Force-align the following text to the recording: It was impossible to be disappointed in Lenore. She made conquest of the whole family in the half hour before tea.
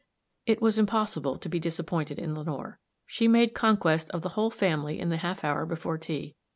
It 0.47 0.63
was 0.63 0.79
impossible 0.79 1.37
to 1.37 1.47
be 1.47 1.59
disappointed 1.59 2.17
in 2.17 2.33
Lenore. 2.33 2.79
She 3.05 3.27
made 3.27 3.53
conquest 3.53 4.09
of 4.09 4.23
the 4.23 4.29
whole 4.29 4.49
family 4.49 4.99
in 4.99 5.09
the 5.09 5.17
half 5.17 5.43
hour 5.43 5.63
before 5.63 5.99
tea. 5.99 6.33